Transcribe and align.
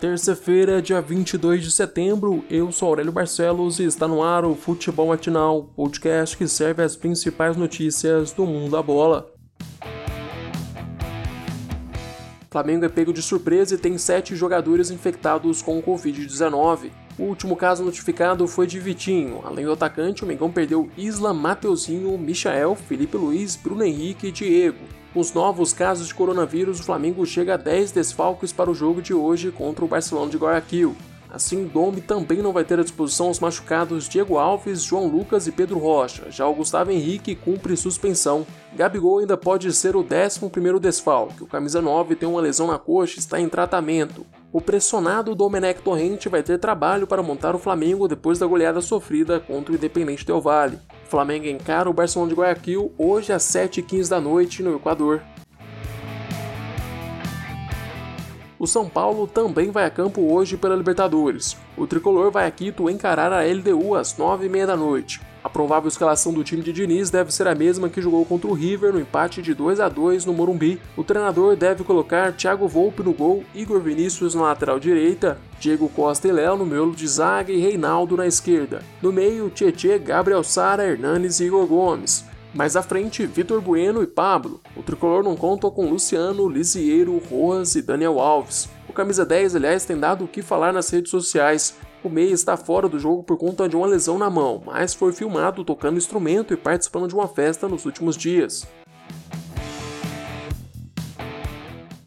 Terça-feira, 0.00 0.80
dia 0.80 1.00
22 1.00 1.64
de 1.64 1.72
setembro, 1.72 2.44
eu 2.48 2.70
sou 2.70 2.86
Aurélio 2.86 3.10
Barcelos 3.10 3.80
e 3.80 3.82
está 3.82 4.06
no 4.06 4.22
ar 4.22 4.44
o 4.44 4.54
Futebol 4.54 5.08
Matinal, 5.08 5.64
podcast 5.74 6.36
que 6.36 6.46
serve 6.46 6.84
as 6.84 6.94
principais 6.94 7.56
notícias 7.56 8.30
do 8.30 8.46
mundo 8.46 8.70
da 8.70 8.80
bola. 8.80 9.28
Flamengo 12.48 12.84
é 12.84 12.88
pego 12.88 13.12
de 13.12 13.20
surpresa 13.20 13.74
e 13.74 13.78
tem 13.78 13.98
sete 13.98 14.36
jogadores 14.36 14.92
infectados 14.92 15.62
com 15.62 15.82
Covid-19. 15.82 16.92
O 17.18 17.24
último 17.24 17.56
caso 17.56 17.82
notificado 17.82 18.46
foi 18.46 18.68
de 18.68 18.78
Vitinho. 18.78 19.40
Além 19.42 19.64
do 19.64 19.72
atacante, 19.72 20.22
o 20.22 20.28
Mengão 20.28 20.48
perdeu 20.48 20.88
Isla, 20.96 21.34
Mateuzinho, 21.34 22.16
Michael, 22.16 22.76
Felipe 22.76 23.16
Luiz, 23.16 23.56
Bruno 23.56 23.82
Henrique 23.82 24.28
e 24.28 24.32
Diego 24.32 24.98
os 25.18 25.32
novos 25.32 25.72
casos 25.72 26.08
de 26.08 26.14
coronavírus, 26.14 26.78
o 26.78 26.84
Flamengo 26.84 27.26
chega 27.26 27.54
a 27.54 27.56
10 27.56 27.90
desfalques 27.90 28.52
para 28.52 28.70
o 28.70 28.74
jogo 28.74 29.02
de 29.02 29.12
hoje 29.12 29.50
contra 29.50 29.84
o 29.84 29.88
Barcelona 29.88 30.30
de 30.30 30.36
Guayaquil. 30.36 30.94
Assim, 31.30 31.66
Dome 31.66 32.00
também 32.00 32.38
não 32.38 32.52
vai 32.52 32.64
ter 32.64 32.78
à 32.78 32.82
disposição 32.82 33.28
os 33.28 33.38
machucados 33.38 34.08
Diego 34.08 34.38
Alves, 34.38 34.82
João 34.82 35.06
Lucas 35.06 35.46
e 35.46 35.52
Pedro 35.52 35.78
Rocha. 35.78 36.30
Já 36.30 36.46
o 36.46 36.54
Gustavo 36.54 36.90
Henrique 36.90 37.34
cumpre 37.34 37.76
suspensão. 37.76 38.46
Gabigol 38.74 39.18
ainda 39.18 39.36
pode 39.36 39.70
ser 39.72 39.94
o 39.94 40.04
11º 40.04 40.78
desfalque. 40.78 41.42
O 41.42 41.46
camisa 41.46 41.82
9 41.82 42.14
tem 42.16 42.28
uma 42.28 42.40
lesão 42.40 42.68
na 42.68 42.78
coxa 42.78 43.16
e 43.16 43.18
está 43.18 43.38
em 43.38 43.48
tratamento. 43.48 44.24
O 44.50 44.62
pressionado 44.62 45.34
Domenech 45.34 45.82
Torrente 45.82 46.26
vai 46.26 46.42
ter 46.42 46.58
trabalho 46.58 47.06
para 47.06 47.22
montar 47.22 47.54
o 47.54 47.58
Flamengo 47.58 48.08
depois 48.08 48.38
da 48.38 48.46
goleada 48.46 48.80
sofrida 48.80 49.38
contra 49.38 49.72
o 49.72 49.76
Independente 49.76 50.24
Del 50.24 50.40
Valle. 50.40 50.78
Flamengo 51.04 51.46
encara 51.46 51.90
o 51.90 51.92
Barcelona 51.92 52.30
de 52.30 52.34
Guayaquil 52.34 52.90
hoje 52.96 53.30
às 53.30 53.42
7h15 53.42 54.08
da 54.08 54.18
noite 54.18 54.62
no 54.62 54.74
Equador. 54.74 55.22
O 58.58 58.66
São 58.66 58.88
Paulo 58.88 59.26
também 59.26 59.70
vai 59.70 59.84
a 59.84 59.90
campo 59.90 60.32
hoje 60.32 60.56
pela 60.56 60.74
Libertadores. 60.74 61.54
O 61.76 61.86
tricolor 61.86 62.30
vai 62.30 62.46
a 62.46 62.50
Quito 62.50 62.88
encarar 62.88 63.30
a 63.32 63.44
LDU 63.44 63.94
às 63.94 64.14
9h30 64.14 64.66
da 64.66 64.76
noite. 64.76 65.20
A 65.42 65.48
provável 65.48 65.88
escalação 65.88 66.32
do 66.32 66.42
time 66.42 66.62
de 66.62 66.72
Diniz 66.72 67.10
deve 67.10 67.32
ser 67.32 67.46
a 67.46 67.54
mesma 67.54 67.88
que 67.88 68.02
jogou 68.02 68.24
contra 68.24 68.48
o 68.48 68.54
River 68.54 68.92
no 68.92 69.00
empate 69.00 69.40
de 69.40 69.54
2 69.54 69.78
a 69.78 69.88
2 69.88 70.24
no 70.24 70.32
Morumbi. 70.32 70.80
O 70.96 71.04
treinador 71.04 71.56
deve 71.56 71.84
colocar 71.84 72.32
Thiago 72.32 72.66
Volpe 72.66 73.02
no 73.02 73.12
gol, 73.12 73.44
Igor 73.54 73.80
Vinícius 73.80 74.34
na 74.34 74.42
lateral 74.42 74.80
direita, 74.80 75.38
Diego 75.60 75.88
Costa 75.88 76.26
e 76.26 76.32
Léo 76.32 76.56
no 76.56 76.66
miolo 76.66 76.94
de 76.94 77.06
zaga 77.06 77.52
e 77.52 77.60
Reinaldo 77.60 78.16
na 78.16 78.26
esquerda. 78.26 78.82
No 79.00 79.12
meio, 79.12 79.48
Tietê, 79.48 79.98
Gabriel 79.98 80.42
Sara, 80.42 80.84
Hernanes 80.84 81.38
e 81.40 81.44
Igor 81.44 81.66
Gomes. 81.66 82.24
Mais 82.52 82.76
à 82.76 82.82
frente, 82.82 83.26
Vitor 83.26 83.60
Bueno 83.60 84.02
e 84.02 84.06
Pablo. 84.06 84.60
O 84.74 84.82
tricolor 84.82 85.22
não 85.22 85.36
conta 85.36 85.70
com 85.70 85.88
Luciano, 85.88 86.48
Lisieiro, 86.48 87.20
Rojas 87.30 87.76
e 87.76 87.82
Daniel 87.82 88.18
Alves. 88.18 88.68
O 88.88 88.92
camisa 88.92 89.24
10, 89.24 89.54
aliás, 89.54 89.84
tem 89.84 89.98
dado 89.98 90.24
o 90.24 90.28
que 90.28 90.42
falar 90.42 90.72
nas 90.72 90.88
redes 90.88 91.10
sociais. 91.10 91.76
O 92.02 92.08
Meia 92.08 92.32
está 92.32 92.56
fora 92.56 92.88
do 92.88 92.98
jogo 92.98 93.24
por 93.24 93.36
conta 93.36 93.68
de 93.68 93.74
uma 93.74 93.86
lesão 93.86 94.18
na 94.18 94.30
mão, 94.30 94.62
mas 94.64 94.94
foi 94.94 95.12
filmado 95.12 95.64
tocando 95.64 95.98
instrumento 95.98 96.54
e 96.54 96.56
participando 96.56 97.08
de 97.08 97.14
uma 97.14 97.26
festa 97.26 97.66
nos 97.66 97.84
últimos 97.84 98.16
dias. 98.16 98.66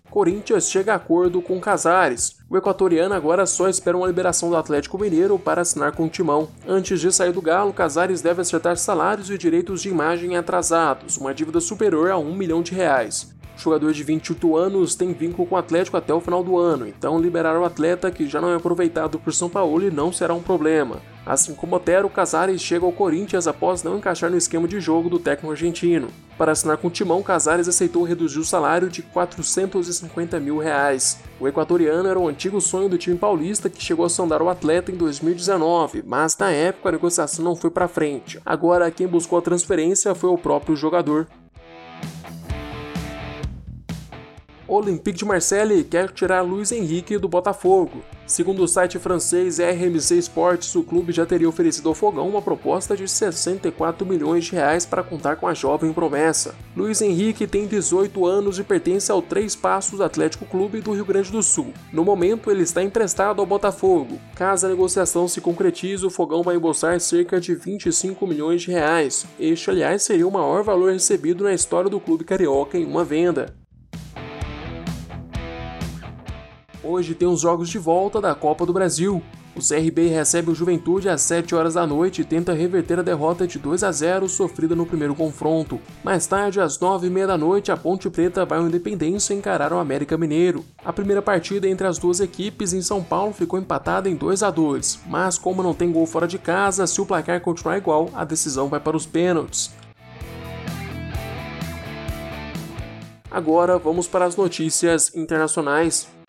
Corinthians 0.09 0.69
chega 0.69 0.93
a 0.93 0.95
acordo 0.95 1.41
com 1.41 1.59
Casares. 1.59 2.37
O 2.49 2.57
equatoriano 2.57 3.13
agora 3.13 3.45
só 3.45 3.69
espera 3.69 3.95
uma 3.97 4.07
liberação 4.07 4.49
do 4.49 4.57
Atlético 4.57 4.97
Mineiro 4.97 5.39
para 5.39 5.61
assinar 5.61 5.93
com 5.93 6.05
o 6.05 6.09
Timão. 6.09 6.49
Antes 6.67 6.99
de 6.99 7.11
sair 7.13 7.31
do 7.31 7.41
Galo, 7.41 7.71
Casares 7.71 8.21
deve 8.21 8.41
acertar 8.41 8.75
salários 8.77 9.29
e 9.29 9.37
direitos 9.37 9.81
de 9.81 9.89
imagem 9.89 10.35
atrasados, 10.35 11.17
uma 11.17 11.33
dívida 11.33 11.61
superior 11.61 12.11
a 12.11 12.17
um 12.17 12.35
milhão 12.35 12.61
de 12.61 12.73
reais. 12.73 13.33
O 13.57 13.59
jogador 13.59 13.93
de 13.93 14.03
28 14.03 14.55
anos 14.55 14.95
tem 14.95 15.13
vínculo 15.13 15.47
com 15.47 15.55
o 15.55 15.57
Atlético 15.57 15.97
até 15.97 16.13
o 16.13 16.21
final 16.21 16.43
do 16.43 16.57
ano, 16.57 16.87
então 16.87 17.19
liberar 17.19 17.59
o 17.59 17.65
atleta 17.65 18.09
que 18.09 18.27
já 18.27 18.41
não 18.41 18.49
é 18.49 18.55
aproveitado 18.55 19.19
por 19.19 19.33
São 19.33 19.49
Paulo 19.49 19.91
não 19.91 20.11
será 20.11 20.33
um 20.33 20.41
problema. 20.41 21.01
Assim 21.25 21.53
como 21.53 21.75
Otero, 21.75 22.09
Casares 22.09 22.61
chega 22.61 22.85
ao 22.85 22.91
Corinthians 22.91 23.47
após 23.47 23.83
não 23.83 23.97
encaixar 23.97 24.31
no 24.31 24.37
esquema 24.37 24.67
de 24.67 24.79
jogo 24.79 25.07
do 25.07 25.19
técnico 25.19 25.51
argentino. 25.51 26.07
Para 26.37 26.53
assinar 26.53 26.77
com 26.77 26.87
o 26.87 26.91
Timão, 26.91 27.21
Casares 27.21 27.67
aceitou 27.67 28.03
reduzir 28.03 28.39
o 28.39 28.43
salário 28.43 28.89
de 28.89 29.03
450 29.03 30.39
mil 30.39 30.57
reais. 30.57 31.19
O 31.39 31.47
equatoriano 31.47 32.09
era 32.09 32.17
o 32.17 32.27
antigo 32.27 32.59
sonho 32.59 32.89
do 32.89 32.97
time 32.97 33.17
paulista 33.17 33.69
que 33.69 33.83
chegou 33.83 34.05
a 34.05 34.09
sondar 34.09 34.41
o 34.41 34.49
atleta 34.49 34.91
em 34.91 34.95
2019, 34.95 36.03
mas 36.05 36.35
na 36.37 36.49
época 36.49 36.89
a 36.89 36.93
negociação 36.93 37.45
não 37.45 37.55
foi 37.55 37.69
para 37.69 37.87
frente. 37.87 38.39
Agora 38.43 38.89
quem 38.89 39.05
buscou 39.05 39.37
a 39.37 39.41
transferência 39.41 40.15
foi 40.15 40.31
o 40.31 40.37
próprio 40.37 40.75
jogador. 40.75 41.27
Olympique 44.73 45.17
de 45.17 45.25
Marseille 45.25 45.83
quer 45.83 46.09
tirar 46.11 46.39
Luiz 46.43 46.71
Henrique 46.71 47.17
do 47.17 47.27
Botafogo. 47.27 48.01
Segundo 48.25 48.63
o 48.63 48.67
site 48.69 48.97
francês 48.97 49.59
RMC 49.59 50.17
Sports, 50.19 50.73
o 50.75 50.83
clube 50.83 51.11
já 51.11 51.25
teria 51.25 51.49
oferecido 51.49 51.89
ao 51.89 51.93
Fogão 51.93 52.29
uma 52.29 52.41
proposta 52.41 52.95
de 52.95 53.05
64 53.05 54.05
milhões 54.05 54.45
de 54.45 54.53
reais 54.53 54.85
para 54.85 55.03
contar 55.03 55.35
com 55.35 55.45
a 55.45 55.53
jovem 55.53 55.91
promessa. 55.91 56.55
Luiz 56.73 57.01
Henrique 57.01 57.45
tem 57.45 57.67
18 57.67 58.25
anos 58.25 58.59
e 58.59 58.63
pertence 58.63 59.11
ao 59.11 59.21
Três 59.21 59.57
Passos 59.57 59.99
Atlético 59.99 60.45
Clube 60.45 60.79
do 60.79 60.93
Rio 60.93 61.03
Grande 61.03 61.33
do 61.33 61.43
Sul. 61.43 61.73
No 61.91 62.05
momento, 62.05 62.49
ele 62.49 62.63
está 62.63 62.81
emprestado 62.81 63.41
ao 63.41 63.45
Botafogo. 63.45 64.21
Caso 64.35 64.67
a 64.67 64.69
negociação 64.69 65.27
se 65.27 65.41
concretize, 65.41 66.05
o 66.05 66.09
Fogão 66.09 66.43
vai 66.43 66.55
embolsar 66.55 66.97
cerca 67.01 67.41
de 67.41 67.53
25 67.53 68.25
milhões 68.25 68.61
de 68.61 68.71
reais. 68.71 69.25
Este, 69.37 69.69
aliás, 69.69 70.03
seria 70.03 70.25
o 70.25 70.31
maior 70.31 70.63
valor 70.63 70.93
recebido 70.93 71.43
na 71.43 71.53
história 71.53 71.89
do 71.89 71.99
clube 71.99 72.23
carioca 72.23 72.77
em 72.77 72.85
uma 72.85 73.03
venda. 73.03 73.60
Hoje 76.83 77.13
tem 77.13 77.27
os 77.27 77.41
jogos 77.41 77.69
de 77.69 77.77
volta 77.77 78.19
da 78.19 78.33
Copa 78.33 78.65
do 78.65 78.73
Brasil. 78.73 79.21
O 79.55 79.59
CRB 79.59 80.07
recebe 80.07 80.49
o 80.49 80.55
Juventude 80.55 81.09
às 81.09 81.21
7 81.21 81.53
horas 81.53 81.75
da 81.75 81.85
noite 81.85 82.21
e 82.21 82.25
tenta 82.25 82.53
reverter 82.53 82.97
a 82.97 83.03
derrota 83.03 83.45
de 83.45 83.59
2 83.59 83.83
a 83.83 83.91
0 83.91 84.27
sofrida 84.27 84.73
no 84.75 84.85
primeiro 84.85 85.13
confronto. 85.13 85.79
Mais 86.03 86.25
tarde, 86.25 86.59
às 86.59 86.79
9h30 86.79 87.27
da 87.27 87.37
noite, 87.37 87.71
a 87.71 87.77
Ponte 87.77 88.09
Preta 88.09 88.45
vai 88.45 88.57
ao 88.57 88.65
Independência 88.65 89.33
encarar 89.33 89.73
o 89.73 89.77
América 89.77 90.17
Mineiro. 90.17 90.65
A 90.83 90.91
primeira 90.91 91.21
partida 91.21 91.67
entre 91.67 91.85
as 91.85 91.99
duas 91.99 92.19
equipes 92.19 92.73
em 92.73 92.81
São 92.81 93.03
Paulo 93.03 93.33
ficou 93.33 93.59
empatada 93.59 94.09
em 94.09 94.15
2 94.15 94.41
a 94.41 94.49
2 94.49 95.01
mas 95.07 95.37
como 95.37 95.61
não 95.61 95.73
tem 95.73 95.91
gol 95.91 96.07
fora 96.07 96.27
de 96.27 96.39
casa, 96.39 96.87
se 96.87 96.99
o 96.99 97.05
placar 97.05 97.41
continuar 97.41 97.77
igual, 97.77 98.09
a 98.15 98.23
decisão 98.23 98.69
vai 98.69 98.79
para 98.79 98.97
os 98.97 99.05
pênaltis. 99.05 99.71
Agora 103.29 103.77
vamos 103.77 104.07
para 104.07 104.25
as 104.25 104.35
notícias 104.35 105.13
internacionais. 105.15 106.20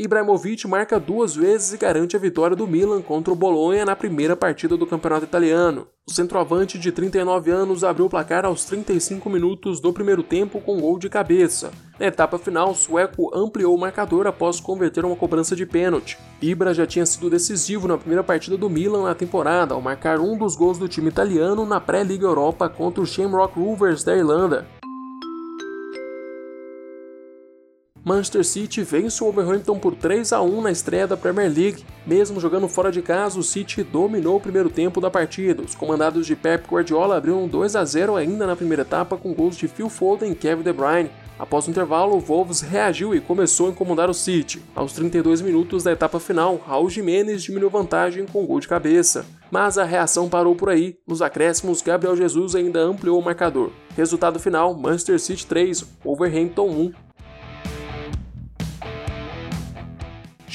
Ibrahimovic 0.00 0.64
marca 0.68 1.00
duas 1.00 1.34
vezes 1.34 1.72
e 1.72 1.76
garante 1.76 2.14
a 2.14 2.20
vitória 2.20 2.54
do 2.54 2.68
Milan 2.68 3.02
contra 3.02 3.32
o 3.32 3.36
Bolonha 3.36 3.84
na 3.84 3.96
primeira 3.96 4.36
partida 4.36 4.76
do 4.76 4.86
campeonato 4.86 5.24
italiano. 5.24 5.88
O 6.08 6.12
centroavante 6.12 6.78
de 6.78 6.92
39 6.92 7.50
anos 7.50 7.82
abriu 7.82 8.06
o 8.06 8.08
placar 8.08 8.44
aos 8.44 8.64
35 8.64 9.28
minutos 9.28 9.80
do 9.80 9.92
primeiro 9.92 10.22
tempo 10.22 10.60
com 10.60 10.80
gol 10.80 11.00
de 11.00 11.08
cabeça. 11.08 11.72
Na 11.98 12.06
etapa 12.06 12.38
final, 12.38 12.70
o 12.70 12.74
sueco 12.76 13.36
ampliou 13.36 13.74
o 13.74 13.80
marcador 13.80 14.28
após 14.28 14.60
converter 14.60 15.04
uma 15.04 15.16
cobrança 15.16 15.56
de 15.56 15.66
pênalti. 15.66 16.16
Ibra 16.40 16.72
já 16.72 16.86
tinha 16.86 17.04
sido 17.04 17.28
decisivo 17.28 17.88
na 17.88 17.98
primeira 17.98 18.22
partida 18.22 18.56
do 18.56 18.70
Milan 18.70 19.02
na 19.02 19.16
temporada 19.16 19.74
ao 19.74 19.82
marcar 19.82 20.20
um 20.20 20.38
dos 20.38 20.54
gols 20.54 20.78
do 20.78 20.86
time 20.86 21.08
italiano 21.08 21.66
na 21.66 21.80
pré-Liga 21.80 22.24
Europa 22.24 22.68
contra 22.68 23.02
o 23.02 23.06
Shamrock 23.06 23.58
Rovers 23.58 24.04
da 24.04 24.16
Irlanda. 24.16 24.77
Manchester 28.08 28.42
City 28.42 28.82
vence 28.82 29.22
o 29.22 29.26
Wolverhampton 29.26 29.78
por 29.78 29.94
3 29.94 30.32
a 30.32 30.40
1 30.40 30.62
na 30.62 30.70
estreia 30.70 31.06
da 31.06 31.14
Premier 31.14 31.52
League. 31.54 31.84
Mesmo 32.06 32.40
jogando 32.40 32.66
fora 32.66 32.90
de 32.90 33.02
casa, 33.02 33.38
o 33.38 33.42
City 33.42 33.82
dominou 33.82 34.36
o 34.36 34.40
primeiro 34.40 34.70
tempo 34.70 34.98
da 34.98 35.10
partida. 35.10 35.62
Os 35.62 35.74
comandados 35.74 36.26
de 36.26 36.34
Pep 36.34 36.66
Guardiola 36.66 37.18
abriram 37.18 37.46
2 37.46 37.76
a 37.76 37.84
0 37.84 38.16
ainda 38.16 38.46
na 38.46 38.56
primeira 38.56 38.80
etapa 38.80 39.18
com 39.18 39.34
gols 39.34 39.58
de 39.58 39.68
Phil 39.68 39.90
Foden 39.90 40.32
e 40.32 40.34
Kevin 40.34 40.62
De 40.62 40.72
Bruyne. 40.72 41.10
Após 41.38 41.66
o 41.66 41.70
intervalo, 41.70 42.16
o 42.16 42.18
Wolves 42.18 42.62
reagiu 42.62 43.14
e 43.14 43.20
começou 43.20 43.66
a 43.66 43.70
incomodar 43.72 44.08
o 44.08 44.14
City. 44.14 44.62
Aos 44.74 44.94
32 44.94 45.42
minutos 45.42 45.82
da 45.82 45.92
etapa 45.92 46.18
final, 46.18 46.56
Raul 46.66 46.88
Jimenez 46.88 47.42
diminuiu 47.42 47.68
vantagem 47.68 48.24
com 48.24 48.46
gol 48.46 48.58
de 48.58 48.68
cabeça. 48.68 49.26
Mas 49.50 49.76
a 49.76 49.84
reação 49.84 50.30
parou 50.30 50.56
por 50.56 50.70
aí. 50.70 50.96
Nos 51.06 51.20
acréscimos, 51.20 51.82
Gabriel 51.82 52.16
Jesus 52.16 52.54
ainda 52.54 52.80
ampliou 52.80 53.20
o 53.20 53.24
marcador. 53.24 53.70
Resultado 53.94 54.40
final: 54.40 54.74
Manchester 54.74 55.20
City 55.20 55.46
3, 55.46 55.84
Wolverhampton 56.02 56.70
1. 56.70 57.07